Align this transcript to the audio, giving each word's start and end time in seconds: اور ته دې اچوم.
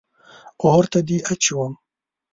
اور 0.63 0.83
ته 0.91 0.99
دې 1.07 1.17
اچوم. 1.31 1.73